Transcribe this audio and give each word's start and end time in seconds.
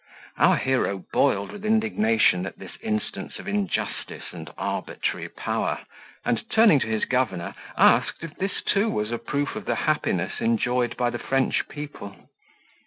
Our 0.39 0.57
hero 0.57 1.05
boiled 1.13 1.51
with 1.51 1.63
indignation 1.63 2.47
at 2.47 2.57
this 2.57 2.71
instance 2.81 3.37
of 3.37 3.47
injustice 3.47 4.23
and 4.31 4.51
arbitrary 4.57 5.29
power; 5.29 5.77
and, 6.25 6.41
turning 6.49 6.79
to 6.79 6.87
his 6.87 7.05
governor, 7.05 7.53
asked, 7.77 8.23
if 8.23 8.33
this 8.37 8.63
too 8.63 8.89
was 8.89 9.11
a 9.11 9.19
proof 9.19 9.55
of 9.55 9.65
the 9.65 9.75
happiness 9.75 10.39
enjoyed 10.41 10.97
by 10.97 11.11
the 11.11 11.19
French 11.19 11.67
people. 11.69 12.15